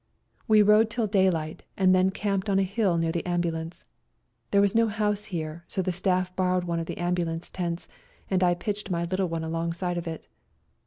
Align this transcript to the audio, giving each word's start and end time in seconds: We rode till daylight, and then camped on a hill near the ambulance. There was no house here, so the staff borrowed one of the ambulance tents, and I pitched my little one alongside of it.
We 0.47 0.63
rode 0.63 0.89
till 0.89 1.05
daylight, 1.05 1.61
and 1.77 1.93
then 1.93 2.09
camped 2.09 2.49
on 2.49 2.57
a 2.57 2.63
hill 2.63 2.97
near 2.97 3.11
the 3.11 3.23
ambulance. 3.23 3.83
There 4.49 4.59
was 4.59 4.73
no 4.73 4.87
house 4.87 5.25
here, 5.25 5.63
so 5.67 5.83
the 5.83 5.91
staff 5.91 6.35
borrowed 6.35 6.63
one 6.63 6.79
of 6.79 6.87
the 6.87 6.97
ambulance 6.97 7.51
tents, 7.51 7.87
and 8.27 8.41
I 8.43 8.55
pitched 8.55 8.89
my 8.89 9.05
little 9.05 9.27
one 9.29 9.43
alongside 9.43 9.99
of 9.99 10.07
it. 10.07 10.25